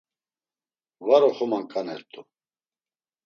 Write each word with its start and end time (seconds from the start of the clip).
Var 1.07 1.21
oxomaǩanert̆u. 1.27 2.21